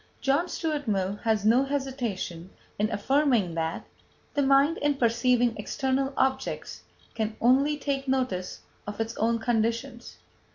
John 0.19 0.49
Stuart 0.49 0.87
Mill 0.87 1.17
has 1.17 1.45
no 1.45 1.63
hesitation 1.63 2.49
in 2.79 2.89
affirming 2.91 3.53
that: 3.53 3.85
"The 4.33 4.41
mind, 4.41 4.79
in 4.79 4.95
perceiving 4.95 5.55
external 5.57 6.11
objects, 6.17 6.81
can 7.13 7.35
only 7.39 7.77
take 7.77 8.07
notice 8.07 8.61
of 8.87 8.99
its 8.99 9.15
own 9.17 9.37
conditions." 9.37 10.17